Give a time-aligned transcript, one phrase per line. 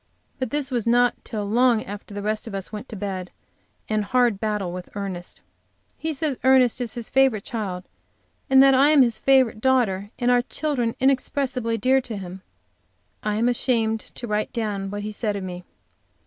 [0.39, 3.29] But this was not till long after the rest of us went to bed,
[3.87, 5.43] and a hard battle with Ernest.
[5.95, 7.83] He says Ernest is his favorite child,
[8.49, 12.41] and that I am his favorite daughter, and our children inexpressibly dear to him.
[13.21, 15.65] I am ashamed to write down what he said of me.